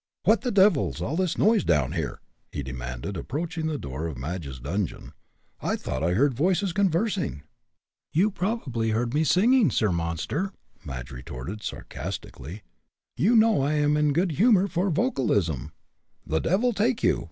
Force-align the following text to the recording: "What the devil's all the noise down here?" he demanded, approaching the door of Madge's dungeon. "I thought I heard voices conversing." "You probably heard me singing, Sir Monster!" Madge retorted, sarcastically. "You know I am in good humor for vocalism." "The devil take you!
"What 0.23 0.41
the 0.41 0.49
devil's 0.51 0.99
all 0.99 1.15
the 1.15 1.31
noise 1.37 1.63
down 1.63 1.91
here?" 1.91 2.21
he 2.51 2.63
demanded, 2.63 3.15
approaching 3.15 3.67
the 3.67 3.77
door 3.77 4.07
of 4.07 4.17
Madge's 4.17 4.59
dungeon. 4.59 5.13
"I 5.61 5.75
thought 5.75 6.01
I 6.03 6.13
heard 6.13 6.33
voices 6.33 6.73
conversing." 6.73 7.43
"You 8.11 8.31
probably 8.31 8.89
heard 8.89 9.13
me 9.13 9.23
singing, 9.23 9.69
Sir 9.69 9.91
Monster!" 9.91 10.53
Madge 10.83 11.11
retorted, 11.11 11.61
sarcastically. 11.61 12.63
"You 13.15 13.35
know 13.35 13.61
I 13.61 13.73
am 13.73 13.95
in 13.95 14.11
good 14.11 14.31
humor 14.31 14.67
for 14.67 14.89
vocalism." 14.89 15.71
"The 16.25 16.39
devil 16.39 16.73
take 16.73 17.03
you! 17.03 17.19